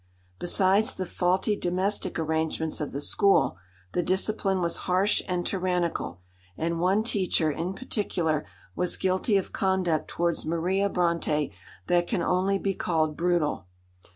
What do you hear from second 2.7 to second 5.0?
of the school, the discipline was